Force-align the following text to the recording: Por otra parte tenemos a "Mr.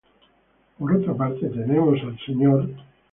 Por 0.79 0.93
otra 0.95 1.13
parte 1.13 1.47
tenemos 1.49 1.99
a 2.01 2.07
"Mr. 2.07 2.69